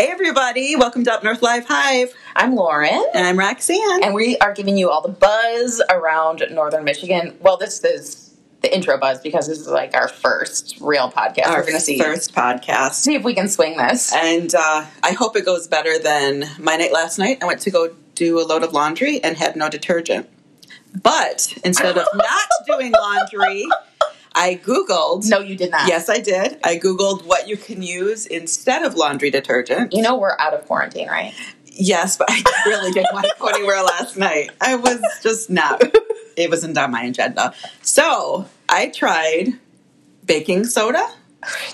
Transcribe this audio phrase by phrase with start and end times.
[0.00, 0.76] Hey, everybody.
[0.76, 2.14] Welcome to Up North Live Hive.
[2.34, 3.04] I'm Lauren.
[3.12, 4.02] And I'm Roxanne.
[4.02, 7.36] And we are giving you all the buzz around Northern Michigan.
[7.38, 11.48] Well, this is the intro buzz because this is like our first real podcast.
[11.48, 12.92] Our We're going to see first podcast.
[12.92, 14.10] see if we can swing this.
[14.14, 17.42] And uh, I hope it goes better than my night last night.
[17.42, 20.30] I went to go do a load of laundry and had no detergent.
[21.02, 23.66] But instead of not doing laundry,
[24.34, 25.28] I Googled.
[25.28, 25.88] No, you did not.
[25.88, 26.58] Yes, I did.
[26.64, 29.92] I Googled what you can use instead of laundry detergent.
[29.92, 31.34] You know we're out of quarantine, right?
[31.66, 34.50] Yes, but I really didn't want to go anywhere last night.
[34.60, 35.82] I was just not,
[36.36, 37.54] it wasn't on my agenda.
[37.82, 39.54] So I tried
[40.26, 41.06] baking soda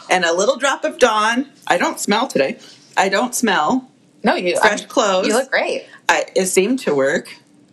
[0.09, 1.51] and a little drop of Dawn.
[1.67, 2.59] I don't smell today.
[2.97, 3.91] I don't smell.
[4.23, 5.27] No, you Fresh I'm- clothes.
[5.27, 5.87] You look great.
[6.09, 7.29] I, it seemed to work.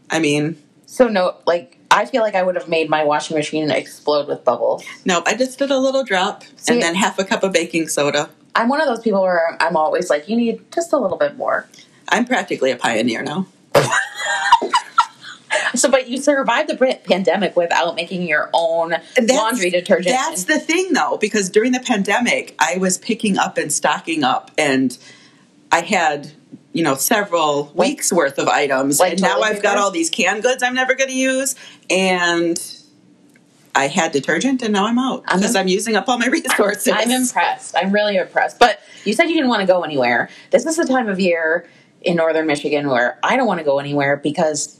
[0.10, 3.70] I mean, So no, like I feel like I would have made my washing machine
[3.70, 4.84] explode with bubbles.
[5.06, 5.24] nope.
[5.28, 8.30] I just did a little drop See- and then half a cup of baking soda.
[8.56, 11.38] I'm one of those people where I'm always like, you need just a little bit
[11.38, 11.68] more.
[12.10, 13.48] I'm practically a pioneer now.
[15.76, 20.16] So, but you survived the pandemic without making your own laundry detergent.
[20.16, 24.52] That's the thing, though, because during the pandemic, I was picking up and stocking up,
[24.58, 24.96] and
[25.72, 26.32] I had
[26.74, 30.44] you know several weeks worth of items, like and now I've got all these canned
[30.44, 31.56] goods I'm never going to use,
[31.90, 32.60] and
[33.76, 36.94] I had detergent, and now I'm out because im- I'm using up all my resources.
[36.94, 37.76] I'm impressed.
[37.78, 38.60] I'm really impressed.
[38.60, 40.30] But you said you didn't want to go anywhere.
[40.52, 41.68] This is the time of year
[42.02, 44.80] in northern Michigan where I don't want to go anywhere because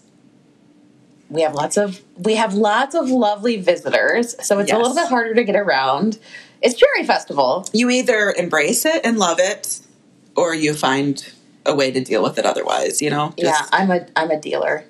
[1.30, 4.36] we have lots of we have lots of lovely visitors.
[4.46, 6.20] So it's a little bit harder to get around.
[6.62, 7.68] It's Cherry Festival.
[7.74, 9.80] You either embrace it and love it,
[10.36, 11.32] or you find
[11.66, 13.02] a way to deal with it otherwise.
[13.02, 14.86] You know, yeah, I'm a I'm a dealer,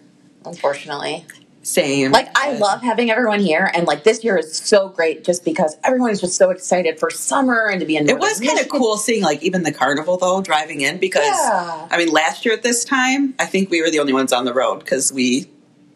[0.45, 1.25] unfortunately.
[1.61, 2.11] same.
[2.11, 5.77] Like I love having everyone here, and like this year is so great just because
[5.83, 8.09] everyone is just so excited for summer and to be in.
[8.09, 11.87] It was kind of cool seeing like even the carnival though driving in because Yeah.
[11.89, 14.45] I mean last year at this time I think we were the only ones on
[14.45, 15.49] the road because we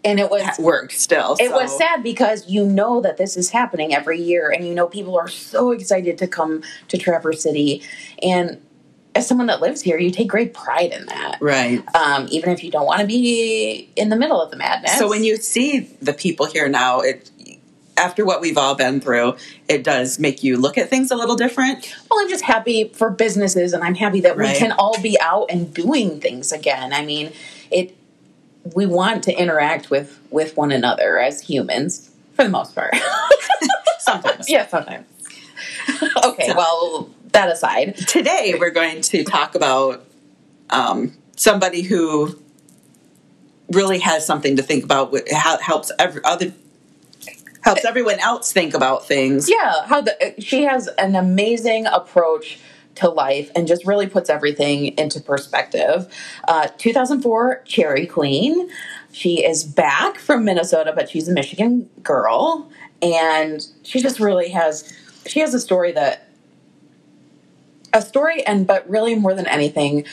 [0.06, 1.36] and it was worked still.
[1.40, 4.74] It so- was sad because you know that this is happening every year, and you
[4.74, 7.82] know people are so excited to come to Traverse City.
[8.22, 8.62] And
[9.18, 11.84] as someone that lives here, you take great pride in that, right.
[11.96, 14.96] um, even if you don't want to be in the middle of the madness.
[15.00, 17.32] So when you see the people here now, it
[17.98, 19.36] after what we've all been through,
[19.68, 21.92] it does make you look at things a little different.
[22.12, 24.54] well, I'm just happy for businesses, and I'm happy that Right.
[24.54, 26.94] we can all be out and doing things again.
[26.94, 27.32] I mean,
[27.72, 27.96] it.
[28.76, 32.94] We want to interact with with one another as humans for the most part.
[34.00, 34.48] Sometimes.
[34.50, 35.06] yeah, sometimes.
[36.24, 37.96] okay, well, that aside.
[38.08, 40.06] Today we're going to talk about
[40.70, 42.38] um, somebody who
[43.72, 45.14] really has something to think about.
[45.32, 46.54] How helps every other
[47.62, 49.50] helps everyone else think about things.
[49.50, 52.60] yeah how the she has an amazing approach
[52.96, 56.08] to life and just really puts everything into perspective
[56.48, 58.70] uh, 2004 cherry queen
[59.12, 62.72] she is back from minnesota but she's a michigan girl
[63.02, 64.94] and she just really has
[65.26, 66.27] she has a story that
[67.94, 70.06] a story and but really more than anything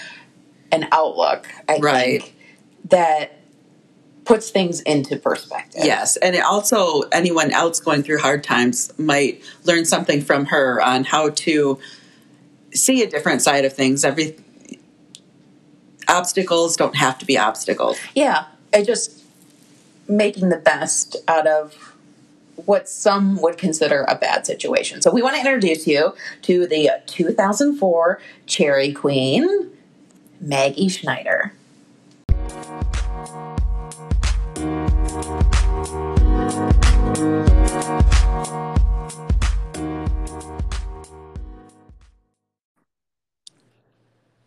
[0.72, 2.22] an outlook i Right.
[2.22, 2.34] think
[2.90, 3.38] that
[4.24, 9.42] puts things into perspective Yes, and it also anyone else going through hard times might
[9.64, 11.78] learn something from her on how to
[12.72, 14.02] see a different side of things.
[14.04, 14.36] Every
[16.08, 17.98] obstacles don't have to be obstacles.
[18.14, 19.22] Yeah, it just
[20.08, 21.93] making the best out of
[22.56, 25.02] what some would consider a bad situation.
[25.02, 29.70] So we want to introduce you to the 2004 Cherry Queen,
[30.40, 31.52] Maggie Schneider.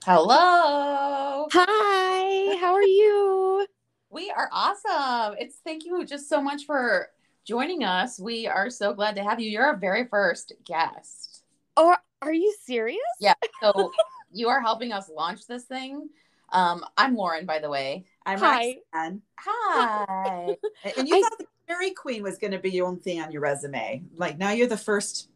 [0.03, 1.47] Hello.
[1.51, 3.67] Hi, how are you?
[4.09, 5.35] We are awesome.
[5.37, 7.09] It's thank you just so much for
[7.47, 8.19] joining us.
[8.19, 9.49] We are so glad to have you.
[9.49, 11.43] You're our very first guest.
[11.77, 12.99] Or are you serious?
[13.19, 13.33] Yeah.
[13.61, 13.91] So
[14.31, 16.09] you are helping us launch this thing.
[16.51, 18.05] Um, I'm Lauren, by the way.
[18.25, 18.77] I'm Hi.
[18.93, 19.21] Roxanne.
[19.39, 20.57] Hi.
[20.97, 23.31] And you I- thought the Dairy Queen was going to be your own thing on
[23.31, 24.03] your resume.
[24.15, 25.29] Like now you're the first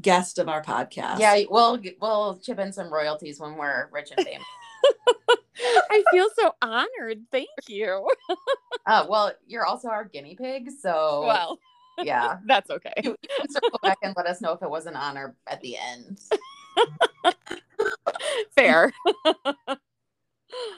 [0.00, 1.18] guest of our podcast.
[1.18, 4.46] yeah, we'll we'll chip in some royalties when we're rich and famous.
[5.90, 7.24] I feel so honored.
[7.30, 8.08] Thank you.
[8.86, 11.58] uh, well, you're also our guinea pig, so Well,
[12.02, 12.38] yeah.
[12.46, 12.92] that's okay.
[13.02, 15.60] You, you can circle back and let us know if it was an honor at
[15.60, 16.20] the end.
[18.54, 18.92] Fair.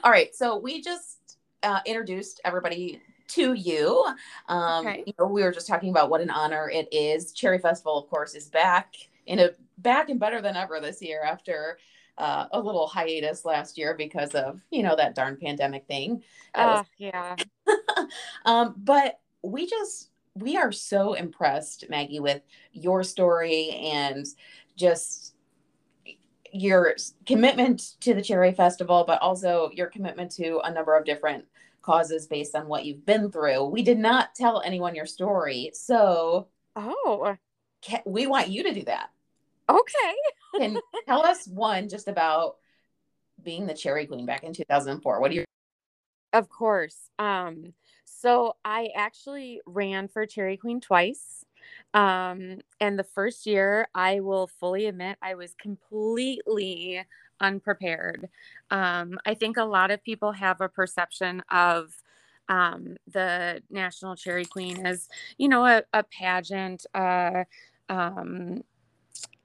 [0.03, 4.05] All right, so we just uh, introduced everybody to you.
[4.49, 5.03] Um, Okay.
[5.05, 7.31] You know, we were just talking about what an honor it is.
[7.33, 8.95] Cherry Festival, of course, is back
[9.27, 11.77] in a back and better than ever this year after
[12.17, 16.23] uh, a little hiatus last year because of you know that darn pandemic thing.
[16.53, 17.35] Uh, was- yeah.
[18.45, 22.41] um, but we just we are so impressed, Maggie, with
[22.71, 24.25] your story and
[24.75, 25.35] just
[26.53, 31.45] your commitment to the Cherry Festival, but also your commitment to a number of different
[31.81, 33.65] causes based on what you've been through.
[33.65, 37.35] We did not tell anyone your story, so Oh,
[38.05, 39.09] we want you to do that.
[39.69, 40.15] okay.
[40.57, 40.77] Can
[41.07, 42.57] tell us one just about
[43.43, 45.19] being the Cherry Queen back in 2004.
[45.19, 45.45] What do you?
[46.33, 47.09] Of course.
[47.19, 47.73] Um,
[48.05, 51.45] so I actually ran for Cherry Queen twice.
[51.93, 57.03] Um, and the first year, I will fully admit, I was completely
[57.39, 58.29] unprepared.
[58.69, 61.93] Um, I think a lot of people have a perception of
[62.47, 67.43] um, the National Cherry Queen as, you know, a, a pageant, uh,
[67.89, 68.63] um,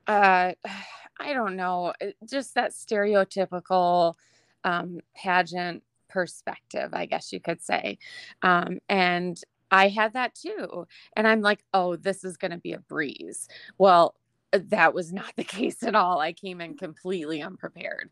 [0.06, 0.52] uh,
[1.18, 4.16] I don't know, uh, just that stereotypical
[4.64, 7.98] um, pageant perspective, I guess you could say.
[8.42, 10.86] Um, and I had that too.
[11.14, 13.48] And I'm like, oh, this is going to be a breeze.
[13.78, 14.14] Well,
[14.52, 16.20] uh, that was not the case at all.
[16.20, 18.10] I came in completely unprepared.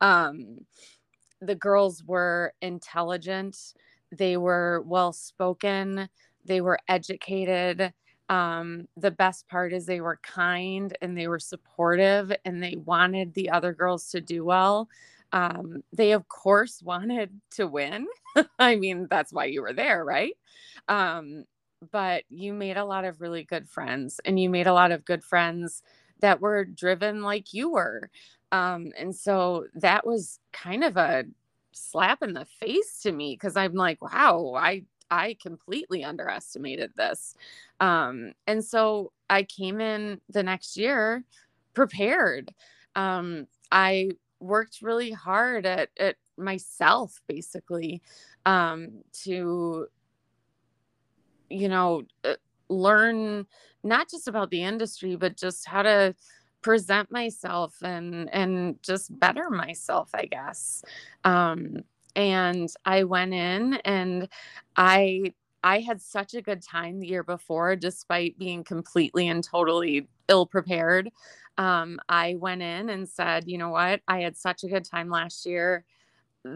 [0.00, 0.64] Um,
[1.40, 3.74] the girls were intelligent,
[4.10, 6.08] they were well spoken,
[6.44, 7.92] they were educated.
[8.28, 13.34] Um, the best part is they were kind and they were supportive and they wanted
[13.34, 14.88] the other girls to do well.
[15.32, 18.06] Um, they, of course, wanted to win.
[18.58, 20.34] I mean, that's why you were there, right?
[20.88, 21.44] Um,
[21.92, 25.04] but you made a lot of really good friends and you made a lot of
[25.04, 25.82] good friends
[26.20, 28.10] that were driven like you were.
[28.52, 31.24] Um, and so that was kind of a
[31.72, 37.34] slap in the face to me because I'm like, wow, I I completely underestimated this.
[37.80, 41.24] Um, and so I came in the next year
[41.74, 42.52] prepared.
[42.94, 44.10] Um, I
[44.40, 48.02] worked really hard at, at myself basically
[48.44, 49.86] um, to
[51.48, 52.34] you know uh,
[52.68, 53.46] learn
[53.82, 56.14] not just about the industry but just how to
[56.62, 60.82] present myself and and just better myself i guess
[61.24, 61.76] um
[62.16, 64.28] and i went in and
[64.76, 65.32] i
[65.62, 70.46] i had such a good time the year before despite being completely and totally ill
[70.46, 71.10] prepared
[71.58, 74.00] um i went in and said you know what?
[74.08, 75.84] I had such a good time last year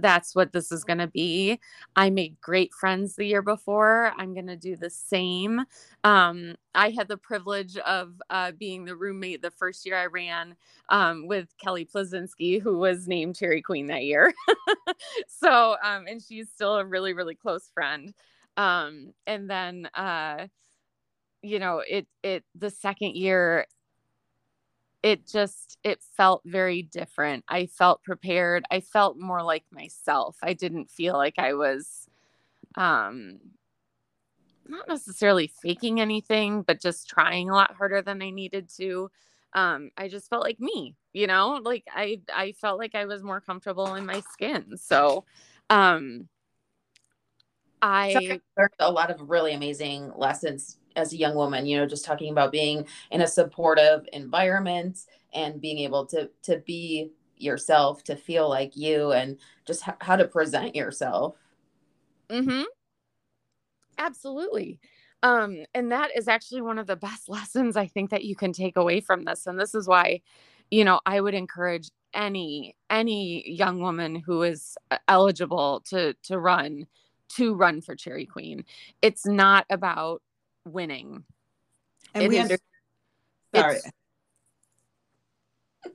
[0.00, 1.58] that's what this is going to be.
[1.96, 4.12] I made great friends the year before.
[4.16, 5.64] I'm going to do the same.
[6.04, 10.54] Um, I had the privilege of uh, being the roommate the first year I ran
[10.88, 14.32] um, with Kelly Plazinski, who was named Cherry Queen that year.
[15.28, 18.14] so, um, and she's still a really, really close friend.
[18.56, 20.46] Um, and then, uh,
[21.42, 23.66] you know, it, it, the second year,
[25.02, 27.44] it just it felt very different.
[27.48, 28.64] I felt prepared.
[28.70, 30.36] I felt more like myself.
[30.42, 32.08] I didn't feel like i was
[32.76, 33.38] um
[34.68, 39.10] not necessarily faking anything but just trying a lot harder than i needed to.
[39.54, 41.60] Um i just felt like me you know?
[41.62, 44.76] Like i i felt like i was more comfortable in my skin.
[44.76, 45.24] So
[45.70, 46.28] um
[47.82, 51.66] i So learned a lot of really amazing lessons as a young woman.
[51.66, 54.98] You know, just talking about being in a supportive environment
[55.32, 60.26] and being able to to be yourself, to feel like you, and just how to
[60.26, 61.36] present yourself.
[62.28, 62.62] Mm-hmm.
[63.98, 64.80] Absolutely.
[65.22, 68.52] Um, and that is actually one of the best lessons I think that you can
[68.52, 69.46] take away from this.
[69.46, 70.22] And this is why,
[70.70, 76.38] you know, I would encourage any any young woman who is uh, eligible to to
[76.38, 76.86] run
[77.36, 78.64] to run for Cherry Queen.
[79.02, 80.22] It's not about
[80.64, 81.24] winning.
[82.14, 82.58] And It we is- under-
[83.54, 83.78] sorry.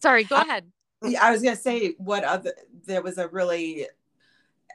[0.00, 0.72] Sorry, go I- ahead.
[1.20, 2.52] I was gonna say what other
[2.86, 3.86] there was a really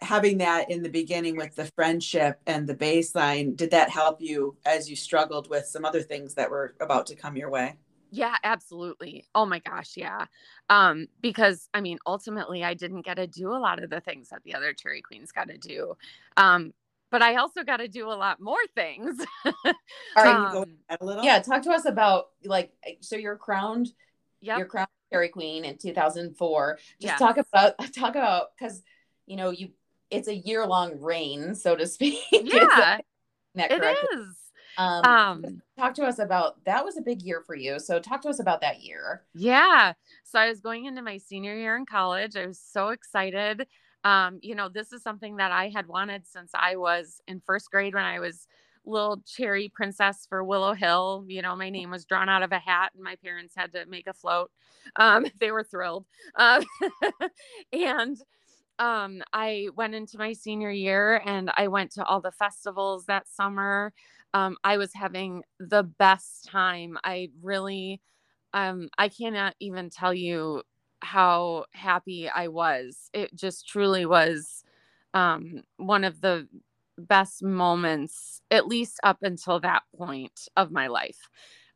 [0.02, 3.56] having that in the beginning with the friendship and the baseline.
[3.56, 7.16] Did that help you as you struggled with some other things that were about to
[7.16, 7.78] come your way?
[8.12, 9.26] Yeah, absolutely.
[9.36, 10.26] Oh my gosh, yeah.
[10.70, 14.30] Um, because I mean, ultimately, I didn't get to do a lot of the things
[14.30, 15.96] that the other Cherry Queens got to do.
[16.38, 16.74] Um,
[17.12, 19.18] but I also got to do a lot more things.
[19.46, 19.54] All
[20.18, 21.24] Can you go Um, a little?
[21.24, 22.72] Yeah, talk to us about like
[23.02, 23.90] so you're crowned
[24.42, 24.58] Yep.
[24.60, 26.76] you're crowned Cherry Queen in 2004.
[26.78, 27.20] Just Yes.
[27.20, 28.82] talk about talk about because
[29.26, 29.70] you know you
[30.10, 32.20] it's a year long reign, so to speak.
[32.32, 33.06] Yeah, that-
[33.56, 34.06] that it correct?
[34.14, 34.36] is.
[34.78, 37.80] Um, Um, talk to us about that was a big year for you.
[37.80, 39.24] So talk to us about that year.
[39.34, 39.94] Yeah.
[40.24, 42.36] So I was going into my senior year in college.
[42.36, 43.66] I was so excited.
[44.08, 47.70] Um, you know, this is something that I had wanted since I was in first
[47.70, 48.48] grade when I was
[48.86, 51.26] little cherry princess for Willow Hill.
[51.28, 53.86] You know, my name was drawn out of a hat, and my parents had to
[53.86, 54.50] make a float.
[54.96, 56.06] Um, they were thrilled.
[56.36, 56.64] Uh,
[57.74, 58.18] and
[58.80, 63.28] um, I went into my senior year and I went to all the festivals that
[63.28, 63.92] summer.
[64.34, 66.98] Um, I was having the best time.
[67.04, 68.00] I really,
[68.54, 70.62] um, I cannot even tell you
[71.02, 73.10] how happy I was.
[73.14, 74.64] It just truly was
[75.14, 76.48] um, one of the
[76.98, 81.30] best moments, at least up until that point of my life.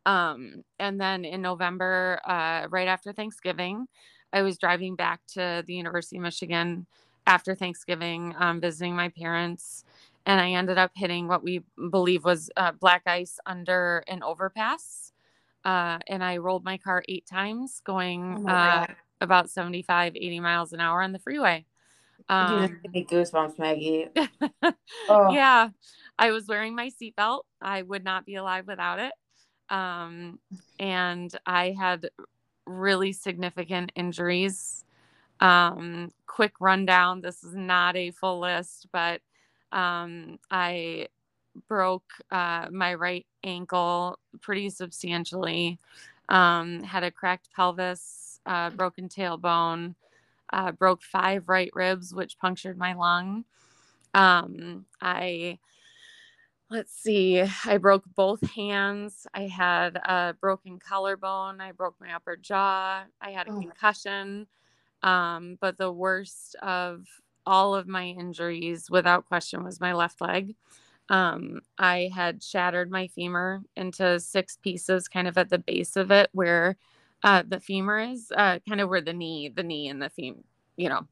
[0.05, 3.87] Um, and then in November, uh, right after Thanksgiving,
[4.33, 6.87] I was driving back to the University of Michigan
[7.27, 9.83] after Thanksgiving, um, visiting my parents,
[10.25, 11.61] and I ended up hitting what we
[11.91, 15.13] believe was uh, black ice under an overpass.
[15.63, 18.87] Uh, and I rolled my car eight times, going Oh uh,
[19.21, 21.65] about 75, 80 miles an hour on the freeway.
[22.27, 24.07] Um, goosebumps, Maggie.
[25.09, 25.31] Oh.
[25.31, 25.69] yeah,
[26.19, 27.41] I was wearing my seatbelt.
[27.61, 29.13] I would not be alive without it.
[29.69, 30.39] Um,
[30.79, 32.09] and I had
[32.65, 34.85] really significant injuries.
[35.39, 39.21] Um, quick rundown this is not a full list, but
[39.71, 41.07] um, I
[41.67, 45.79] broke uh, my right ankle pretty substantially,
[46.29, 49.95] um, had a cracked pelvis, uh, broken tailbone,
[50.51, 53.45] uh, broke five right ribs, which punctured my lung.
[54.13, 55.59] Um, I
[56.69, 59.27] let's see, I broke both hands.
[59.33, 61.59] I had a broken collarbone.
[61.59, 63.03] I broke my upper jaw.
[63.21, 63.59] I had a Oh.
[63.59, 64.47] concussion.
[65.03, 67.05] Um, but the worst of
[67.45, 70.55] all of my injuries, without question, was my left leg.
[71.09, 76.09] Um, I had shattered my femur into six pieces, kind of at the base of
[76.11, 76.77] it, where
[77.23, 80.39] uh, the femur is, uh, kind of where the knee, the knee and the femur,
[80.77, 81.07] you know,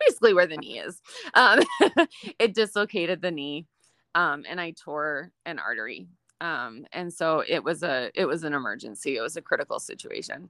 [0.00, 1.00] basically where the knee is.
[1.34, 1.60] Um,
[2.38, 3.66] it dislocated the knee,
[4.14, 6.08] um, and I tore an artery.
[6.40, 9.16] Um, and so it was a it was an emergency.
[9.16, 10.48] It was a critical situation.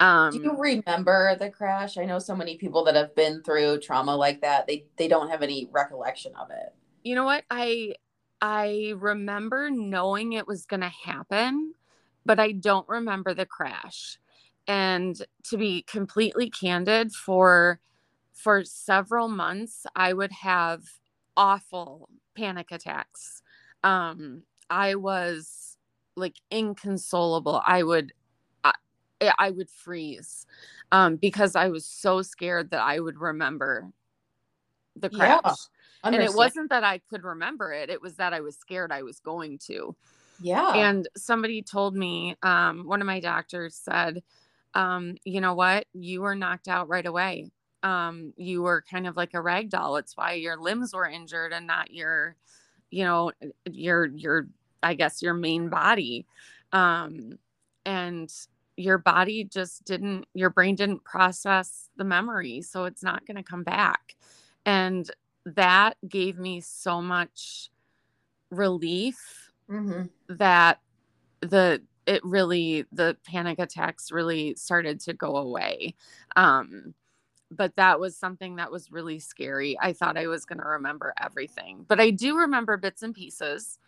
[0.00, 1.98] Um, Do you remember the crash?
[1.98, 4.66] I know so many people that have been through trauma like that.
[4.66, 6.74] They they don't have any recollection of it.
[7.04, 7.94] you know what i
[8.40, 11.72] i remember knowing it was going to happen
[12.28, 14.18] but i don't remember the crash
[14.68, 17.80] and to be completely candid for
[18.34, 20.82] for several months i would have
[21.36, 23.42] awful panic attacks
[23.82, 25.78] um i was
[26.16, 28.12] like inconsolable i would
[28.62, 28.72] i,
[29.38, 30.46] I would freeze
[30.92, 33.90] um because i was so scared that i would remember
[35.00, 35.30] the crash.
[35.30, 35.40] Yeah.
[35.40, 35.58] crash
[36.04, 39.02] and it wasn't that I could remember it, it was that I was scared I
[39.02, 39.96] was going to.
[40.40, 40.72] Yeah.
[40.74, 44.22] And somebody told me, um, one of my doctors said,
[44.74, 45.86] um, you know what?
[45.92, 47.50] You were knocked out right away.
[47.82, 49.96] Um, you were kind of like a rag doll.
[49.96, 52.36] It's why your limbs were injured and not your,
[52.90, 53.32] you know,
[53.64, 54.48] your, your,
[54.82, 56.26] I guess, your main body.
[56.72, 57.38] Um,
[57.84, 58.32] and
[58.76, 62.62] your body just didn't, your brain didn't process the memory.
[62.62, 64.16] So it's not going to come back.
[64.66, 65.10] And
[65.46, 67.70] that gave me so much
[68.50, 70.80] relief hmm that
[71.40, 75.94] the it really the panic attacks really started to go away.
[76.36, 76.94] Um
[77.50, 79.78] but that was something that was really scary.
[79.80, 83.78] I thought i was going to remember everything but i do remember bits and pieces.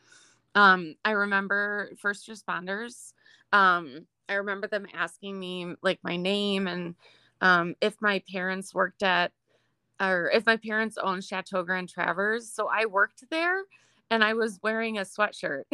[0.54, 3.14] Um i remember first responders.
[3.52, 6.94] Um i remember them asking me like my name and
[7.42, 9.32] um if my parents worked at
[10.00, 13.62] or if my parents owned Chateau Grand Traverse so i worked there
[14.10, 15.64] and i was wearing a sweatshirt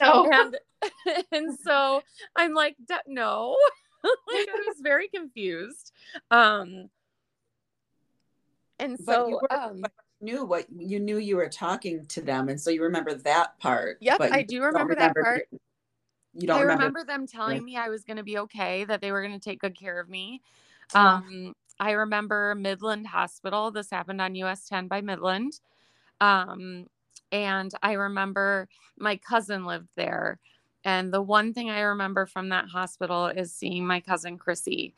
[0.00, 0.28] Oh.
[0.32, 0.56] and
[1.32, 2.02] and so
[2.36, 3.56] I'm like, "D- no,
[4.04, 5.92] like I was very confused.
[6.30, 6.88] Um,
[8.78, 12.20] and so, you were- um, but you knew what you knew you were talking to
[12.20, 13.98] them, and so you remember that part.
[14.00, 15.48] yep, I do don't remember that part.
[16.34, 16.84] You don't I remember.
[16.84, 17.64] remember them telling Right.
[17.64, 20.00] me I was going to be okay, that they were going to take good care
[20.00, 20.40] of me.
[20.94, 23.70] Um, I remember Midland Hospital.
[23.70, 25.60] This happened on US 10 by Midland.
[26.20, 26.86] Um,
[27.32, 30.38] and I remember my cousin lived there.
[30.84, 34.94] And the one thing I remember from that hospital is seeing my cousin Chrissy.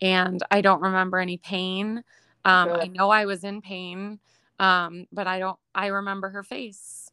[0.00, 1.98] And I don't remember any pain.
[2.44, 4.18] Um, I know I was in pain,
[4.58, 7.10] um, but I don't, I remember her face.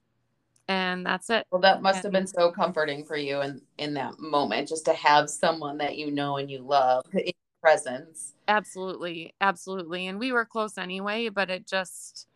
[0.67, 1.45] And that's it.
[1.51, 4.93] Well, that must have been so comforting for you in in that moment, just to
[4.93, 8.33] have someone that you know and you love in your presence.
[8.47, 12.27] absolutely absolutely and we were close anyway but it just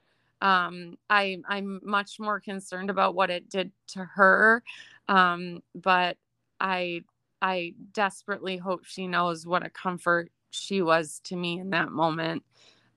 [0.41, 4.63] um i i'm much more concerned about what it did to her
[5.07, 6.17] um but
[6.59, 7.01] i
[7.41, 12.43] i desperately hope she knows what a comfort she was to me in that moment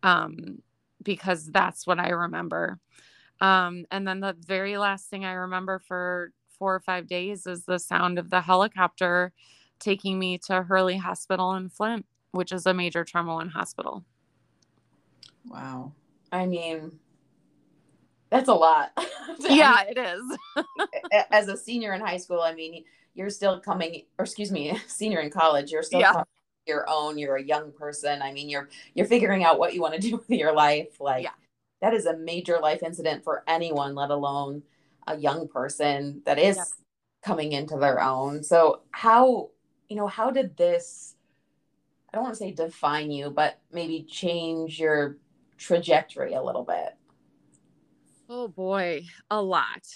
[0.02, 0.62] um
[1.02, 2.78] because that's what i remember
[3.40, 7.64] Um, and then the very last thing I remember for four or five days is
[7.64, 9.32] the sound of the helicopter
[9.78, 14.04] taking me to Hurley Hospital in Flint, which is a major trauma one hospital.
[15.48, 15.92] Wow.
[16.32, 16.98] I mean,
[18.30, 18.92] that's a lot.
[19.40, 20.64] yeah, it is.
[21.30, 25.20] As a senior in high school, I mean, you're still coming, or excuse me, senior
[25.20, 26.22] in college, you're still Yeah.
[26.66, 27.18] your own.
[27.18, 28.20] You're a young person.
[28.22, 31.00] I mean, you're you're figuring out what you want to do with your life.
[31.00, 31.30] Like Yeah.
[31.80, 34.62] that is a major life incident for anyone, let alone
[35.06, 36.64] a young person that is Yeah.
[37.22, 38.42] coming into their own.
[38.42, 39.50] So how
[39.88, 41.14] you know how did this?
[42.12, 45.16] I don't want to say define you, but maybe change your
[45.56, 46.97] trajectory a little bit.
[48.28, 49.86] Oh boy, a lot.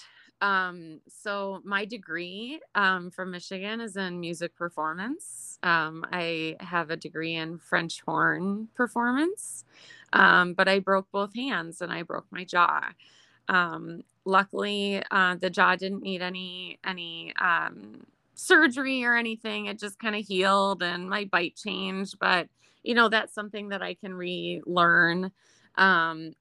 [0.41, 5.57] Um, so my degree um, from Michigan is in music performance.
[5.63, 9.63] Um, I have a degree in French horn performance,
[10.11, 12.89] um, but I broke both hands and I broke my jaw.
[13.49, 19.67] Um, luckily, uh, the jaw didn't need any any um, surgery or anything.
[19.67, 22.19] It just kind of healed and my bite changed.
[22.19, 22.49] But
[22.83, 25.31] you know, that's something that I can relearn.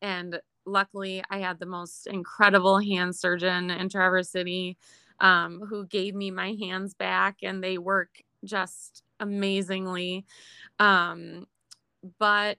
[0.01, 4.77] And luckily I had the most incredible hand surgeon in Traverse City
[5.21, 8.11] um, who gave me my hands back and they work
[8.45, 10.25] just amazingly.
[10.81, 11.47] Um,
[12.19, 12.59] but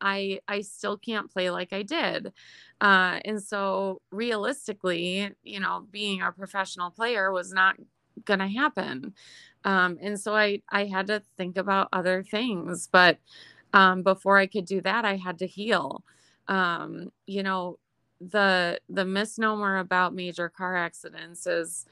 [0.00, 2.32] I I still can't play like I did.
[2.80, 7.76] Uh, and so realistically, you know, being a professional player was not
[8.24, 9.14] gonna happen.
[9.64, 12.88] Um, and so I I had to think about other things.
[12.90, 13.18] But
[13.72, 16.04] um, before I could do that, I had to heal
[16.48, 17.78] um you know
[18.20, 21.86] the the misnomer about major car accidents is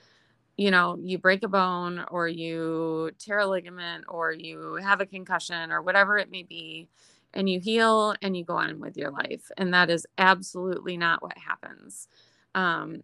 [0.57, 5.07] you know you break a bone or you tear a ligament or you have a
[5.07, 6.88] concussion or whatever it may be
[7.33, 11.23] and you heal and you go on with your life and that is absolutely not
[11.23, 12.09] what happens.
[12.54, 13.02] Um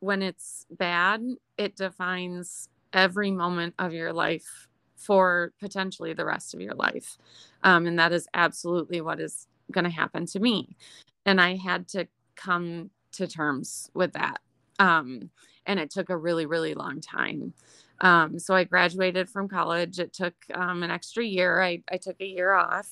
[0.00, 1.22] when it's bad
[1.56, 7.18] it defines every moment of your life for potentially the rest of your life.
[7.62, 10.76] Um, and that is absolutely what is going to happen to me.
[11.26, 12.06] And i had to
[12.36, 14.40] come to terms with that.
[14.78, 15.30] Um,
[15.66, 17.54] and it took a really really long time.
[18.00, 19.98] Um, so i graduated from college.
[19.98, 21.62] It took um, an extra year.
[21.62, 22.90] I, I took a year off.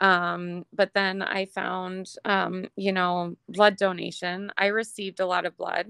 [0.00, 4.52] Um, but then i found um, you know blood donation.
[4.58, 5.88] I received a lot of blood.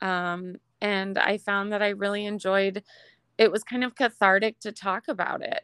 [0.00, 2.82] Um, and i found that i really enjoyed
[3.36, 5.62] it was kind of cathartic to talk about it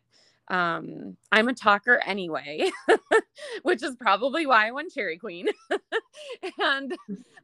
[0.49, 2.71] um i'm a talker anyway
[3.63, 5.49] which is probably why i won cherry queen
[6.61, 6.95] and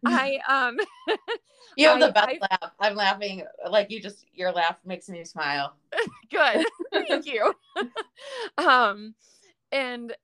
[0.07, 0.77] i um
[1.77, 2.73] You have I- the best I- laugh.
[2.81, 5.75] I'm laughing like you just your laugh makes me smile.
[6.31, 6.65] good
[7.09, 7.55] thank you
[8.59, 9.15] um
[9.73, 10.15] and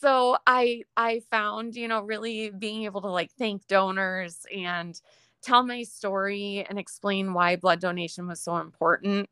[0.00, 5.00] so i i found you know really being able to like thank donors and
[5.42, 9.28] tell my story and explain why blood donation was so important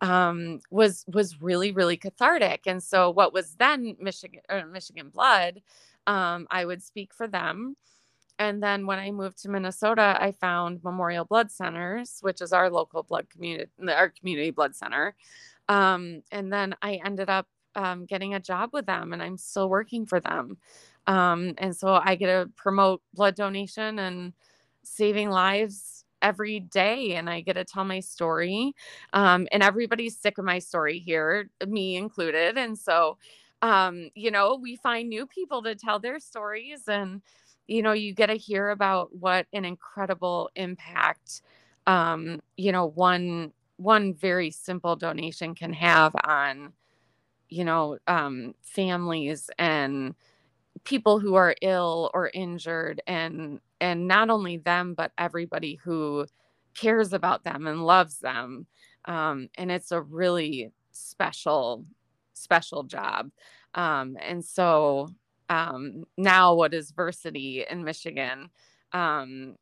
[0.00, 5.62] um was was really really cathartic and so what was then michigan uh, michigan blood
[6.06, 7.76] um i would speak for them
[8.38, 12.68] and then when I moved to Minnesota, I found Memorial Blood Centers, which is our
[12.68, 15.14] local blood community, our community blood center.
[15.68, 19.68] Um, and then I ended up um, getting a job with them, and I'm still
[19.68, 20.58] working for them.
[21.06, 24.32] Um, and so I get to promote blood donation and
[24.82, 28.74] saving lives every day, and I get to tell my story.
[29.12, 32.58] Um, and everybody's sick of my story here, me included.
[32.58, 33.18] And so,
[33.62, 37.22] um, you know, we find new people to tell their stories and
[37.66, 41.42] you know you get to hear about what an incredible impact
[41.86, 46.72] um you know one one very simple donation can have on
[47.48, 50.14] you know um families and
[50.84, 56.26] people who are ill or injured and and not only them but everybody who
[56.74, 58.66] cares about them and loves them
[59.06, 61.84] um and it's a really special
[62.34, 63.30] special job
[63.74, 65.08] um and so
[65.48, 68.50] um, now what is Versiti in Michigan.
[68.92, 69.56] Um,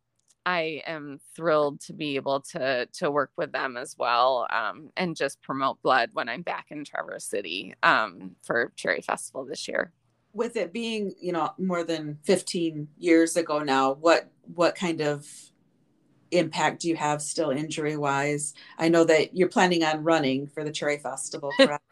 [0.44, 5.14] I am thrilled to be able to to work with them as well um, and
[5.14, 9.92] just promote blood when I'm back in Traverse City um, for Cherry Festival this year.
[10.34, 15.26] With it being, you know, more than 15 years ago now, what what kind of
[16.30, 18.54] impact do you have still injury wise?
[18.78, 21.84] I know that you're planning on running for the Cherry Festival, correct?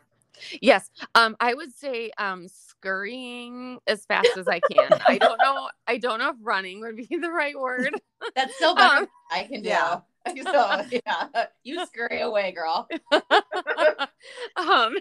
[0.60, 4.98] Yes, um, I would say um, scurrying as fast as I can.
[5.06, 5.68] I don't know.
[5.86, 7.90] I don't know if running would be the right word.
[8.36, 9.68] That's still better Um, I can do.
[9.68, 10.00] yeah.
[10.52, 12.86] So yeah, you scurry away, girl.
[14.56, 14.94] um,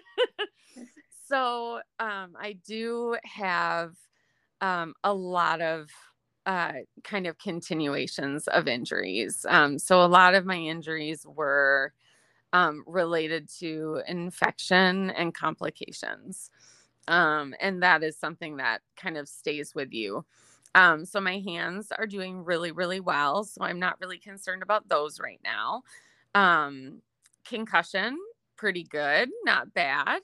[1.30, 3.94] so um, I do have
[4.62, 5.90] um, a lot of
[6.46, 9.46] uh, kind of continuations of injuries.
[9.48, 11.94] Um, so a lot of my injuries were
[12.54, 16.50] um, related to infection and complications.
[17.08, 20.26] Um, and that is something that kind of stays with you.
[20.76, 23.44] Um, so my hands are doing really, really well.
[23.44, 25.84] So I'm not really concerned about those right now.
[27.46, 28.18] Concussion,
[28.58, 30.22] pretty good, not bad.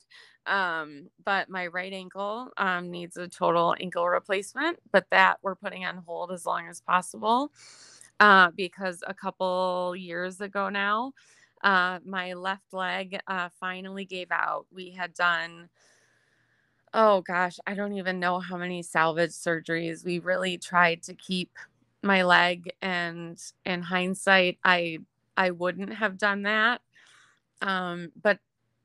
[0.47, 5.86] Um, but my right ankle um, needs a total ankle replacement, but that we're putting
[5.86, 7.51] on hold as long as possible
[8.19, 11.13] uh, because a couple years ago now,
[11.63, 14.67] uh, my left leg uh, finally gave out.
[14.71, 15.69] We had done,
[16.93, 20.05] oh gosh, I don't even know how many salvage surgeries.
[20.05, 21.51] We really tried to keep
[22.01, 24.99] my leg, and in hindsight, I
[25.38, 26.81] I wouldn't have done that.
[27.62, 28.39] Um, but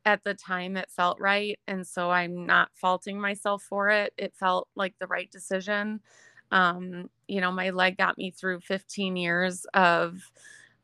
[0.06, 4.34] at the time it felt right and so i'm not faulting myself for it it
[4.34, 6.00] felt like the right decision.
[6.52, 10.30] Um, you know my leg got me through 15 years of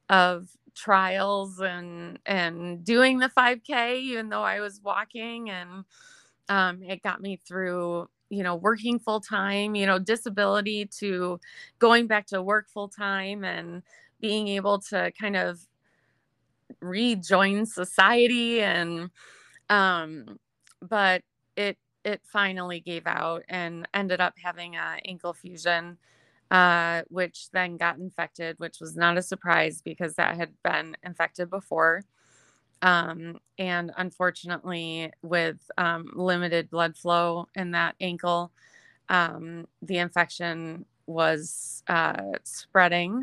[0.09, 5.85] of trials and and doing the 5k even though i was walking and
[6.48, 11.40] um, it got me through you know working full time you know disability to
[11.79, 13.83] going back to work full time and
[14.20, 15.61] being able to kind of
[16.81, 19.11] rejoin society and
[19.70, 20.38] um
[20.83, 21.22] but
[21.57, 25.98] it it finally gave out and ended up having a ankle fusion
[26.50, 31.50] uh, which then got infected, which was not a surprise because that had been infected
[31.50, 32.05] before.
[32.83, 38.52] Um, and unfortunately, with um, limited blood flow in that ankle,
[39.09, 43.22] um, the infection was uh, spreading.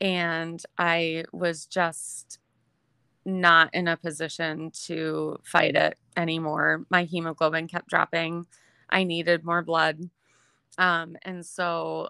[0.00, 2.38] And I was just
[3.24, 6.84] not in a position to fight it anymore.
[6.90, 8.46] My hemoglobin kept dropping.
[8.90, 10.00] I needed more blood.
[10.78, 12.08] Um, and so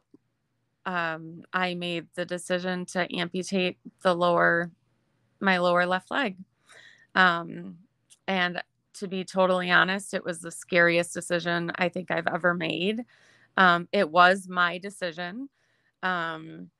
[0.86, 4.70] um, I made the decision to amputate the lower,
[5.40, 6.36] my lower left leg.
[7.14, 7.78] Um,
[8.26, 8.62] and
[8.94, 13.04] to be totally honest, it was the scariest decision I think I've ever made.
[13.56, 15.48] Um, it was my decision.
[16.02, 16.70] Um,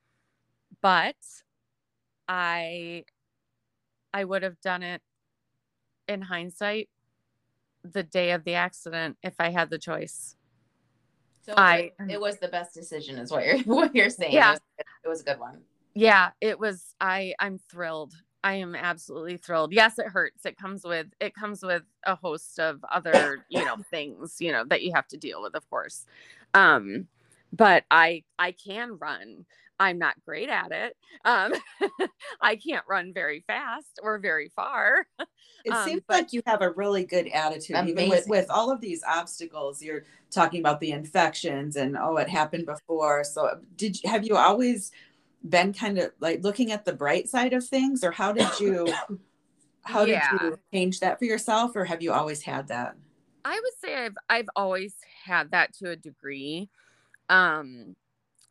[0.81, 1.15] but
[2.27, 3.05] I,
[4.13, 5.01] I would have done it
[6.07, 6.89] in hindsight
[7.83, 10.35] the day of the accident if I had the choice.
[11.41, 14.33] So I it was the best decision, is what you're what you're saying.
[14.33, 15.59] Yeah, it was, it was a good one.
[15.93, 16.95] Yeah, it was.
[17.01, 18.13] I I'm thrilled.
[18.45, 19.73] I am absolutely thrilled.
[19.73, 20.45] Yes, it hurts.
[20.45, 24.63] It comes with it comes with a host of other you know things you know
[24.65, 26.05] that you have to deal with, of course.
[26.53, 27.07] Um,
[27.51, 29.45] but I I can run.
[29.79, 30.95] I'm not great at it.
[31.25, 31.53] Um,
[32.41, 35.05] I can't run very fast or very far.
[35.65, 38.81] It Um, seems like you have a really good attitude, even with, with all of
[38.81, 39.81] these obstacles.
[39.81, 43.23] You're talking about the infections and oh, it happened before.
[43.23, 44.91] So, did you, have you always
[45.47, 48.87] been kind of like looking at the bright side of things, or how did you
[49.83, 52.95] how did you change that for yourself, or have you always had that?
[53.45, 56.69] I would say I've I've always had that to a degree.
[57.29, 57.95] Um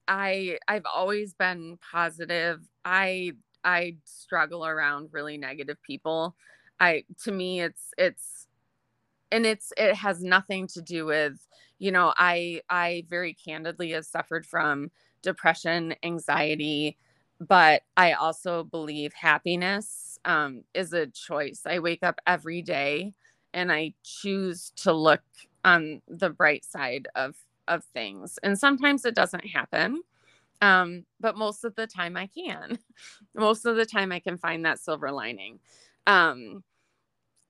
[0.09, 2.61] I I've always been positive.
[2.85, 3.33] I
[3.65, 6.37] I struggle around really negative people.
[6.81, 8.47] I to me it's it's
[9.31, 11.47] and it's it has nothing to do with,
[11.79, 14.91] you know, I I very candidly have suffered from
[15.23, 16.99] depression, anxiety,
[17.41, 21.62] but I also believe happiness um, is a choice.
[21.67, 23.15] I wake up every day
[23.55, 25.23] and I choose to look
[25.65, 27.37] on the bright side of
[27.68, 28.38] of things.
[28.42, 30.03] And sometimes it doesn't happen.
[30.61, 32.79] Um, but most of the time I can.
[33.35, 35.59] most of the time I can find that silver lining.
[36.07, 36.62] Um,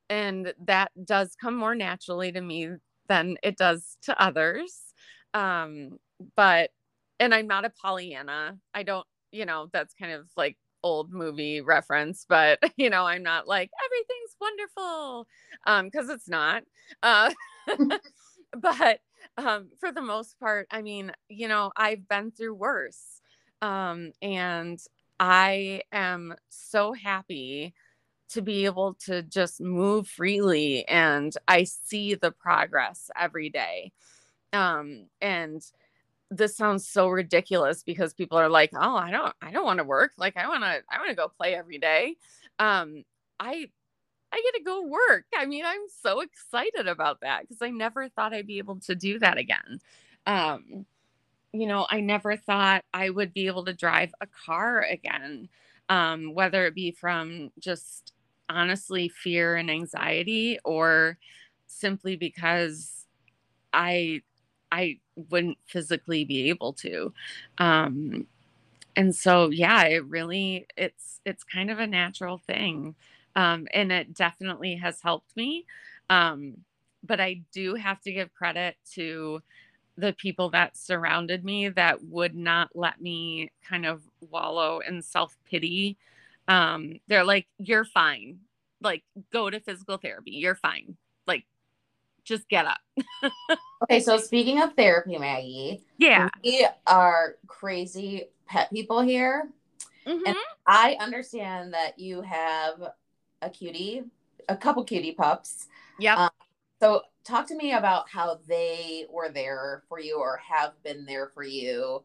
[0.08, 2.68] and that does come more naturally to me
[3.08, 4.94] than it does to others.
[5.34, 5.98] Um,
[6.36, 6.70] but
[7.18, 8.58] and I'm not a Pollyanna.
[8.74, 13.22] I don't, you know, that's kind of like old movie reference, but you know, I'm
[13.22, 15.26] not like everything's wonderful
[15.66, 16.64] um because it's not.
[17.02, 17.32] Uh
[18.58, 19.00] but
[19.38, 23.20] um for the most part, I mean, you know, I've been through worse.
[23.62, 24.78] Um and
[25.20, 27.74] I am so happy
[28.30, 33.92] to be able to just move freely and I see the progress every day.
[34.52, 35.62] Um and
[36.30, 39.84] this sounds so ridiculous because people are like, "Oh, I don't I don't want to
[39.84, 40.12] work.
[40.16, 42.16] Like I want to I want to go play every day."
[42.58, 43.04] Um
[43.40, 43.70] I
[44.32, 45.26] I get to go work.
[45.36, 48.94] I mean, I'm so excited about that because I never thought I'd be able to
[48.94, 49.80] do that again.
[50.26, 50.86] Um
[51.52, 55.48] you know, I never thought I would be able to drive a car again.
[55.88, 58.12] Um whether it be from just
[58.48, 61.18] honestly fear and anxiety or
[61.66, 63.06] simply because
[63.72, 64.22] I
[64.70, 67.12] I wouldn't physically be able to.
[67.58, 68.26] Um,
[68.96, 72.94] and so yeah, it really it's it's kind of a natural thing.
[73.34, 75.66] Um, and it definitely has helped me.
[76.10, 76.58] Um,
[77.04, 79.42] but I do have to give credit to
[79.96, 85.36] the people that surrounded me that would not let me kind of wallow in self
[85.48, 85.98] pity.
[86.48, 88.38] Um, they're like, you're fine.
[88.80, 90.32] Like, go to physical therapy.
[90.32, 90.96] You're fine.
[91.26, 91.44] Like,
[92.24, 92.80] just get up.
[93.84, 94.00] okay.
[94.00, 99.48] So, speaking of therapy, Maggie, yeah, we are crazy pet people here.
[100.06, 100.26] Mm-hmm.
[100.26, 102.92] And I understand that you have
[103.42, 104.04] a cutie,
[104.48, 105.66] a couple cutie pups.
[105.98, 106.16] Yeah.
[106.16, 106.30] Um,
[106.80, 111.30] so talk to me about how they were there for you or have been there
[111.34, 112.02] for you,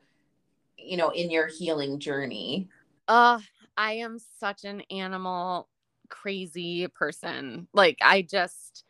[0.78, 2.68] you know, in your healing journey.
[3.08, 3.40] Uh,
[3.78, 5.70] I am such an animal
[6.10, 7.68] crazy person.
[7.74, 8.84] Like I just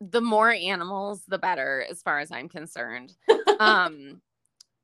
[0.00, 3.14] the more animals the better as far as I'm concerned.
[3.60, 4.20] um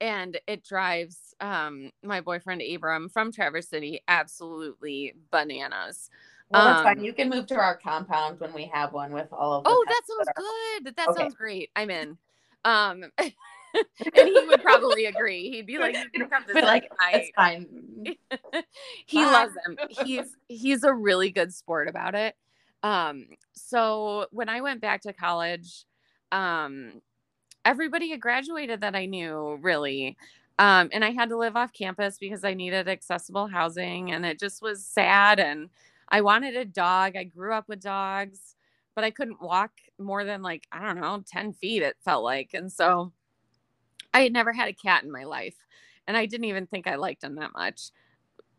[0.01, 6.11] and it drives um my boyfriend Abram from Traverse City absolutely bananas.
[6.51, 7.05] Well, that's um, fine.
[7.05, 9.65] You can move to our compound when we have one with all of.
[9.67, 10.97] oh, that sounds that good.
[10.97, 11.23] That okay.
[11.23, 11.71] sounds great.
[11.77, 12.17] I'm in.
[12.65, 13.33] Um, and
[14.15, 15.51] he would probably agree.
[15.51, 17.67] He'd be like, "You can come but like, it's fine."
[19.07, 19.31] he Bye.
[19.31, 19.77] loves them.
[19.91, 22.35] He's he's a really good sport about it.
[22.83, 25.85] Um, so when I went back to college,
[26.33, 27.03] um,
[27.65, 30.17] everybody had graduated that I knew really.
[30.61, 34.41] Um, and I had to live off campus because I needed accessible housing, and it
[34.41, 35.69] just was sad and
[36.09, 37.17] I wanted a dog.
[37.17, 38.55] I grew up with dogs,
[38.95, 42.51] but I couldn't walk more than like, I don't know, 10 feet, it felt like.
[42.55, 43.13] And so
[44.15, 45.57] I had never had a cat in my life.
[46.07, 47.91] And I didn't even think I liked them that much.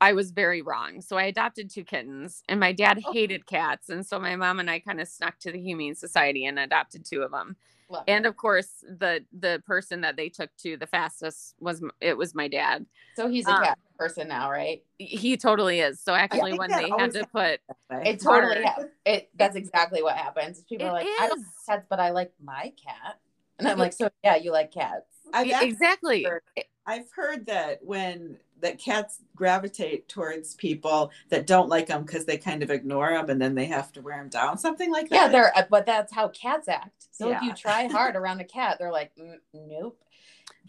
[0.01, 1.01] I was very wrong.
[1.01, 3.89] So I adopted two kittens, and my dad hated cats.
[3.89, 7.05] And so my mom and I kind of snuck to the Humane Society and adopted
[7.05, 7.57] two of them.
[7.89, 12.15] Love and of course, the the person that they took to the fastest was it
[12.15, 12.85] was my dad.
[13.15, 14.83] So he's a um, cat person now, right?
[14.99, 15.99] He totally is.
[15.99, 17.59] So actually, when they had to put
[17.91, 20.63] it totally ha- it that's exactly what happens.
[20.69, 21.11] People are like, is.
[21.19, 23.19] I don't like cats, but I like my cat,
[23.57, 25.05] and I'm like, so yeah, you like cats.
[25.33, 26.23] I've exactly.
[26.23, 26.43] Heard,
[26.85, 32.37] I've heard that when that cats gravitate towards people that don't like them because they
[32.37, 35.15] kind of ignore them and then they have to wear them down, something like that.
[35.15, 37.07] Yeah, they're uh, but that's how cats act.
[37.11, 37.37] So yeah.
[37.37, 40.01] if you try hard around a cat, they're like, mm, nope.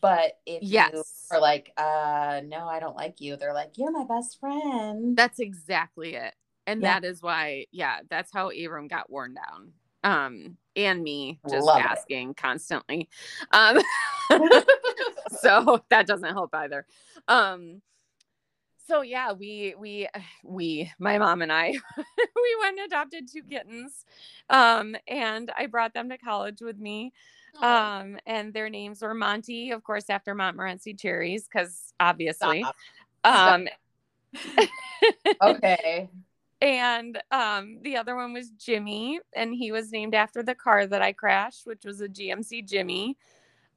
[0.00, 0.92] But if yes.
[0.92, 5.16] you are like, uh, no, I don't like you, they're like, you're my best friend.
[5.16, 6.34] That's exactly it.
[6.66, 7.00] And yeah.
[7.00, 9.72] that is why, yeah, that's how Abram got worn down.
[10.02, 12.36] Um, and me just Love asking it.
[12.36, 13.08] constantly.
[13.50, 13.78] Um,
[15.40, 16.86] so that doesn't help either.
[17.28, 17.82] Um,
[18.86, 20.08] so yeah, we we
[20.44, 24.04] we my mom and I we went and adopted two kittens,
[24.48, 27.12] um, and I brought them to college with me.
[27.60, 32.62] Um, and their names were Monty, of course, after Montmorency cherries, because obviously.
[32.62, 32.76] Stop.
[33.24, 33.68] Um,
[35.42, 36.08] okay.
[36.62, 41.02] And um, the other one was Jimmy, and he was named after the car that
[41.02, 43.16] I crashed, which was a GMC Jimmy.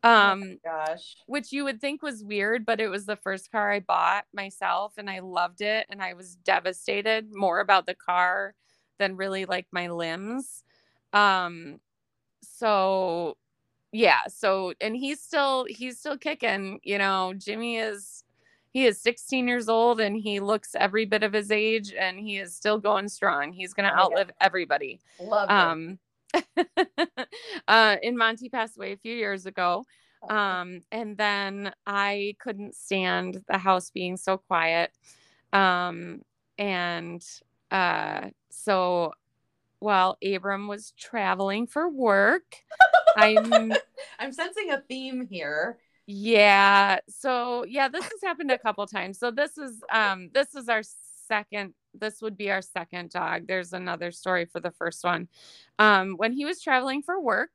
[0.04, 1.16] Oh um, oh gosh.
[1.28, 4.94] Which you would think was weird, but it was the first car I bought myself,
[4.98, 8.54] and I loved it, and I was devastated more about the car
[9.00, 10.64] than really like my limbs.
[11.14, 11.80] Um,
[12.42, 13.38] so
[13.92, 16.80] yeah, so and he's still he's still kicking.
[16.84, 18.24] You know, Jimmy is
[18.72, 22.38] he is 16 years old and he looks every bit of his age and he
[22.38, 23.54] is still going strong.
[23.54, 25.00] He's going to oh, outlive everybody.
[25.22, 26.00] Love um
[27.68, 29.86] uh and Monty passed away a few years ago.
[30.30, 34.92] Um and then I couldn't stand the house being so quiet.
[35.52, 36.22] Um
[36.58, 37.24] and
[37.72, 39.14] uh so
[39.80, 42.64] while Abram was traveling for work,
[43.18, 43.74] I'm
[44.20, 45.78] I'm sensing a theme here.
[46.06, 47.00] Yeah.
[47.10, 49.20] So yeah, this has happened a couple times.
[49.20, 50.82] So this is um this is our
[51.28, 53.48] second this would be our second dog.
[53.48, 55.28] There's another story for the first one.
[55.80, 57.52] Um when he was traveling for work,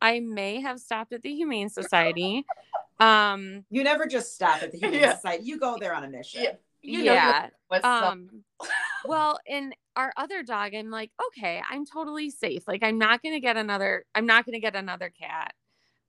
[0.00, 2.44] I may have stopped at the Humane Society.
[2.98, 5.16] Um you never just stop at the Humane yeah.
[5.16, 5.44] Society.
[5.44, 6.44] You go there on a mission.
[6.44, 6.52] Yeah.
[6.80, 7.48] You yeah.
[7.84, 8.30] um
[9.04, 12.66] well, in our other dog, I'm like, okay, I'm totally safe.
[12.66, 15.52] Like I'm not gonna get another I'm not gonna get another cat.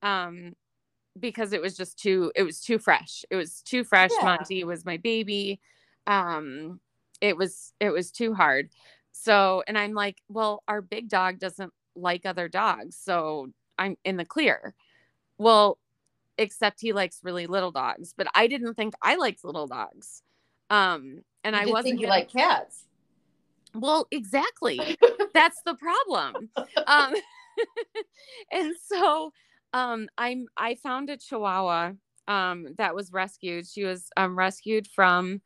[0.01, 0.53] Um
[1.19, 3.25] because it was just too it was too fresh.
[3.29, 4.11] It was too fresh.
[4.17, 4.25] Yeah.
[4.25, 5.59] Monty was my baby.
[6.05, 6.79] Um
[7.21, 8.69] it was it was too hard.
[9.11, 12.97] So and I'm like, well, our big dog doesn't like other dogs.
[13.01, 14.73] So I'm in the clear.
[15.37, 15.79] Well,
[16.37, 20.21] except he likes really little dogs, but I didn't think I liked little dogs.
[20.69, 22.85] Um and you I wasn't think you like cats.
[23.73, 24.79] Well, exactly.
[25.33, 26.49] That's the problem.
[26.87, 27.13] Um
[28.51, 29.31] and so
[29.73, 31.93] um, I'm I found a Chihuahua
[32.27, 33.67] um that was rescued.
[33.67, 35.41] She was um rescued from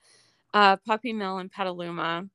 [0.54, 2.28] uh puppy mill in Petaluma.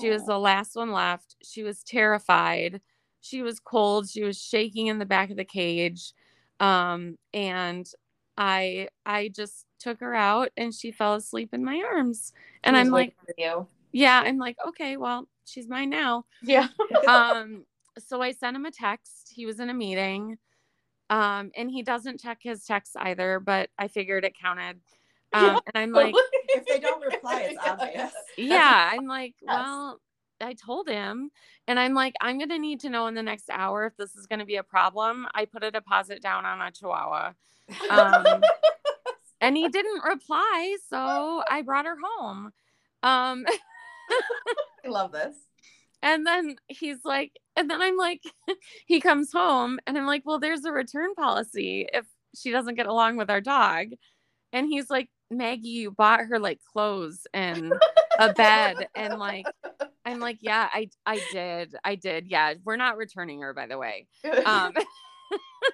[0.00, 1.36] She was the last one left.
[1.42, 2.80] She was terrified.
[3.20, 4.08] She was cold.
[4.08, 6.14] She was shaking in the back of the cage.
[6.60, 7.86] Um, and
[8.38, 12.32] I I just took her out and she fell asleep in my arms.
[12.64, 13.14] And I'm like,
[13.92, 16.24] yeah, I'm like, okay, well, she's mine now.
[16.42, 16.68] Yeah.
[17.06, 17.64] Um,
[17.98, 19.30] so I sent him a text.
[19.34, 20.38] He was in a meeting.
[21.10, 24.80] Um, and he doesn't check his texts either, but I figured it counted.
[25.56, 26.14] Um, and I'm like,
[26.48, 28.12] If they don't reply, it's obvious.
[28.38, 29.48] yeah i'm like Yes.
[29.50, 30.00] well
[30.40, 31.30] i told him
[31.68, 34.26] and i'm like i'm gonna need to know in the next hour if this is
[34.26, 37.32] gonna be a problem i put a deposit down on a chihuahua
[37.90, 38.42] um,
[39.42, 42.52] and he didn't reply so i brought her home
[43.02, 43.44] um,
[44.84, 45.36] I love this.
[46.02, 48.22] and then he's like and then i'm like
[48.86, 52.86] he comes home and i'm like well there's a return policy if she doesn't get
[52.86, 53.88] along with our dog
[54.54, 57.72] and he's like maggie you bought her like clothes and
[58.18, 59.46] a bed and like
[60.04, 63.78] i'm like yeah i i did i did yeah we're not returning her by the
[63.78, 64.06] way.
[64.44, 64.72] Um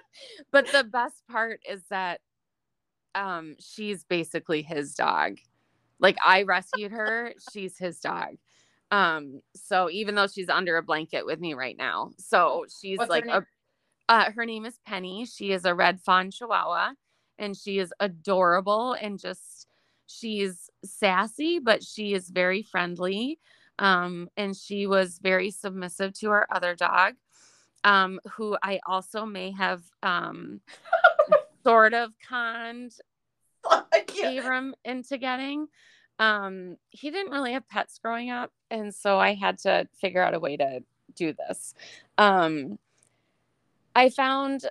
[0.51, 2.21] but the best part is that
[3.15, 5.37] um she's basically his dog.
[5.99, 8.37] Like i rescued her she's his dog.
[8.91, 13.09] Um so even though she's under a blanket with me right now so she's What's
[13.09, 13.35] like name?
[13.35, 13.45] a
[14.11, 15.25] uh her name is penny.
[15.25, 16.93] She is a red fawn chihuahua
[17.39, 19.67] and she is adorable and just
[20.05, 23.39] she's sassy but she is very friendly
[23.79, 27.13] um and she was very submissive to our other dog
[27.83, 30.59] um who i also may have um
[31.63, 32.93] sort of conned
[34.23, 35.67] abram into getting.
[36.17, 40.33] Um he didn't really have pets growing up and so i had to figure out
[40.33, 40.81] a way to
[41.15, 41.73] do this.
[42.17, 42.77] Um
[43.95, 44.65] i found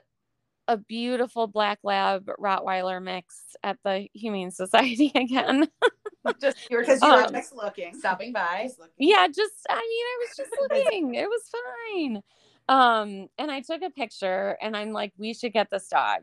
[0.68, 5.66] a beautiful black lab rottweiler mix at the humane society again.
[6.40, 7.94] Just Because you were Um, just looking.
[7.94, 8.64] stopping by.
[8.66, 8.92] Just looking.
[8.98, 11.14] yeah just i mean i was just looking.
[11.14, 11.42] It was
[11.88, 12.22] fine.
[12.68, 16.20] Um and i took a picture and i'm like we should get this dog.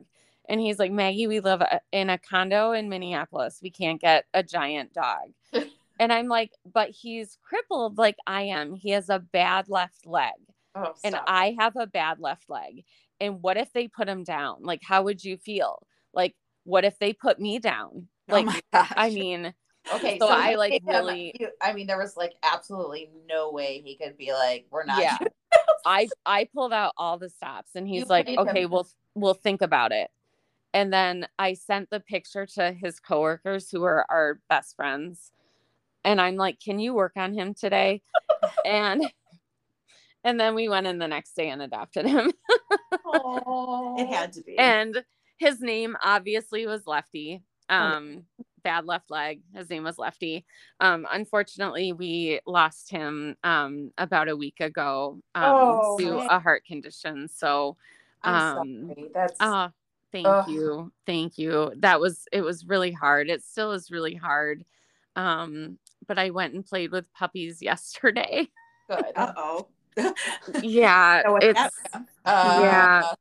[0.47, 3.59] And he's like maggie we live in a condo in minneapolis.
[3.63, 5.31] We can't get a giant dog.
[5.99, 8.75] And i'm like but he's crippled like i am.
[8.75, 10.33] He has a bad left leg.
[10.75, 12.83] Oh, and i have a bad left leg
[13.19, 16.97] and what if they put him down like how would you feel like what if
[16.99, 18.91] they put me down Oh like gosh.
[18.95, 19.53] i mean
[19.93, 23.83] Okay, So so, I, like, him- really- I mean, there was like absolutely no way
[23.85, 25.15] he could be like, "We're not." Yeah.
[25.85, 28.47] I I pulled out all the stops and he's You like, paid him.
[28.47, 30.09] okay, we'll we'll think about it.
[30.73, 35.31] And then I sent the picture to his coworkers who are our best friends.
[36.03, 38.01] And I'm like, can you work on him today?
[38.65, 39.05] and
[40.25, 42.33] and then we went in the next day and adopted him.
[43.97, 44.57] It had to be.
[44.57, 45.03] and
[45.37, 47.41] his name obviously was Lefty.
[47.69, 48.23] Um
[48.63, 49.41] bad left leg.
[49.53, 50.45] His name was Lefty.
[50.81, 56.27] Um unfortunately we lost him um about a week ago um Oh, to man.
[56.29, 57.27] a heart condition.
[57.29, 57.77] So
[58.23, 58.91] um.
[59.13, 59.69] That's uh
[60.11, 60.49] thank Ugh.
[60.49, 60.91] you.
[61.05, 61.71] Thank you.
[61.77, 63.29] That was it was really hard.
[63.29, 64.65] It still is really hard.
[65.15, 68.47] Um but I went and played with puppies yesterday.
[68.89, 69.05] good.
[69.15, 69.67] Uh oh.
[70.61, 71.59] Yeah, So it's?
[72.25, 73.13] Uh, Yeah.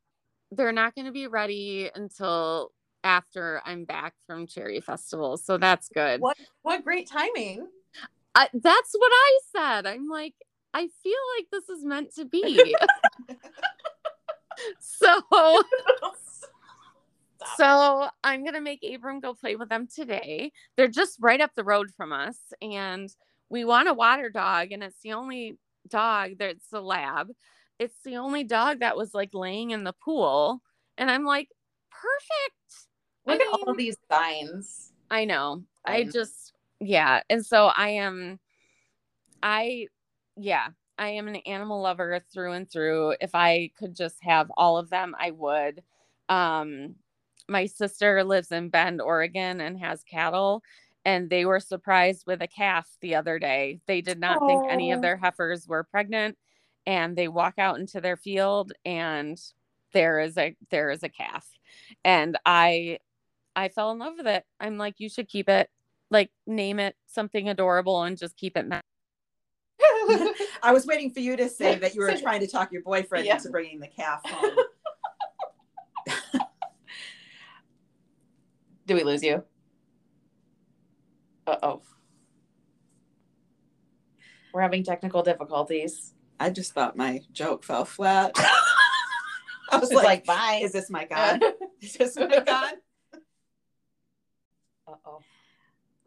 [0.51, 2.71] they're not going to be ready until
[3.03, 5.37] after I'm back from Cherry Festival.
[5.37, 6.21] So that's good.
[6.21, 7.67] What what great timing.
[8.35, 9.85] That's what I said.
[9.85, 10.33] I'm like,
[10.73, 12.75] I feel like this is meant to be.
[14.79, 15.21] so
[17.57, 20.51] so I'm gonna make Abram go play with them today.
[20.75, 23.09] They're just right up the road from us, and
[23.49, 25.57] we want a water dog, and it's the only
[25.87, 27.29] dog that's a lab.
[27.79, 30.61] It's the only dog that was like laying in the pool,
[30.97, 31.49] and I'm like,
[31.91, 32.87] perfect.
[33.25, 34.93] Look I at all these signs.
[35.09, 35.63] I know.
[35.85, 37.21] I just yeah.
[37.29, 38.39] And so I am
[39.41, 39.87] I
[40.35, 40.67] yeah,
[40.97, 43.15] I am an animal lover through and through.
[43.21, 45.83] If I could just have all of them, I would.
[46.29, 46.95] Um
[47.47, 50.63] my sister lives in Bend, Oregon and has cattle
[51.05, 53.79] and they were surprised with a calf the other day.
[53.85, 56.37] They did not think any of their heifers were pregnant
[56.87, 59.39] and they walk out into their field and
[59.93, 61.47] there is a there is a calf.
[62.03, 62.97] And I
[63.55, 64.43] I fell in love with it.
[64.59, 65.69] I'm like, you should keep it,
[66.11, 68.65] like, name it something adorable and just keep it.
[70.61, 73.25] I was waiting for you to say that you were trying to talk your boyfriend
[73.25, 73.37] Yeah.
[73.37, 74.57] into bringing the calf home.
[78.87, 79.43] Do we lose you?
[81.47, 81.81] Uh oh.
[84.53, 86.13] We're having technical difficulties.
[86.39, 88.31] I just thought my joke fell flat.
[89.71, 90.61] I was like, like, bye.
[90.63, 91.43] is this my God?
[91.43, 91.53] on?
[91.81, 92.73] Just went gone.
[94.87, 95.19] Uh oh.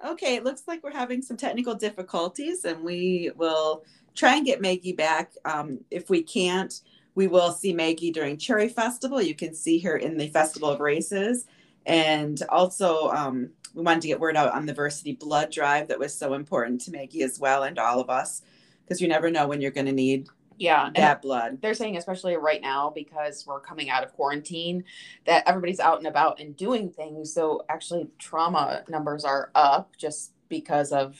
[0.07, 3.85] Okay, it looks like we're having some technical difficulties, and we will
[4.15, 5.33] try and get Maggie back.
[5.45, 6.73] Um, if we can't,
[7.15, 9.21] we will see Maggie during Cherry Festival.
[9.21, 11.47] You can see her in the Festival of Races.
[11.89, 15.99] And also, um, we wanted to get word out on the Versiti blood drive that
[15.99, 18.43] was so important to Maggie as well and all of us
[18.85, 20.29] because you never know when you're going to need
[20.59, 20.91] Yeah.
[20.97, 21.59] that blood.
[21.63, 24.85] they're saying especially right now because we're coming out of quarantine
[25.27, 30.33] that everybody's out and about and doing things so actually trauma numbers are up just
[30.49, 31.17] because of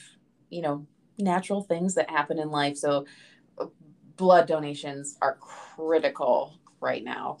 [0.49, 0.85] you know
[1.17, 3.05] natural things that happen in life so
[3.59, 3.65] uh,
[4.17, 7.37] blood donations are critical right now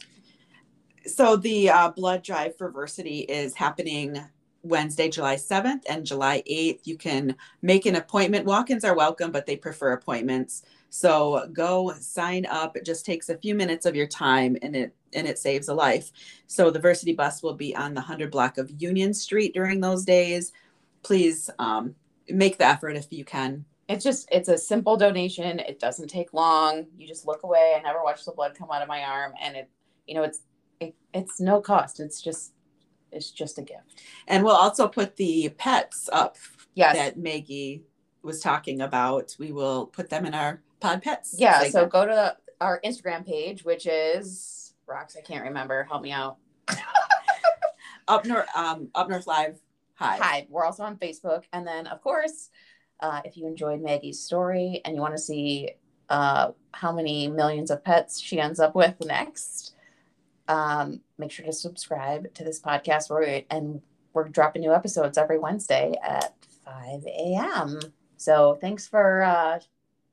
[1.05, 4.19] So the uh, blood drive for Versiti is happening
[4.61, 6.81] Wednesday, July 7th and July 8th.
[6.85, 8.45] You can make an appointment.
[8.45, 10.63] Walk-ins are welcome, but they prefer appointments.
[10.89, 12.75] So go sign up.
[12.75, 15.73] It just takes a few minutes of your time and it and it saves a
[15.73, 16.11] life.
[16.47, 20.03] So the Versiti bus will be on the 100 block of Union Street during those
[20.03, 20.51] days.
[21.01, 21.95] Please um,
[22.27, 23.65] make the effort if you can.
[23.87, 27.81] it's just it's a simple donation it doesn't take long you just look away i
[27.81, 29.67] never watch the blood come out of my arm and it
[30.05, 30.41] you know it's
[30.79, 32.53] it, it's no cost it's just
[33.11, 36.37] it's just a gift And we'll also put the pets up
[36.75, 37.83] yes that Maggie
[38.21, 39.35] was talking about.
[39.39, 41.35] We will put them in our pod pets.
[41.37, 45.15] Yeah, so go to our Instagram page, which is Rocks.
[45.17, 45.83] I can't remember.
[45.83, 46.37] Help me out.
[48.07, 49.59] up north, um, up north live.
[49.95, 50.17] Hi.
[50.17, 50.47] Hi.
[50.49, 52.49] We're also on Facebook, and then of course,
[52.99, 55.71] uh, if you enjoyed Maggie's story and you want to see
[56.09, 59.75] uh, how many millions of pets she ends up with next,
[60.49, 63.09] um, make sure to subscribe to this podcast.
[63.09, 63.81] Where we, and
[64.13, 66.35] we're dropping new episodes every Wednesday at
[66.65, 67.79] five a.m.
[68.17, 69.59] So thanks for uh,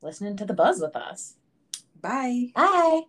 [0.01, 1.35] listening to the buzz with us.
[1.99, 2.51] Bye.
[2.55, 3.01] Bye.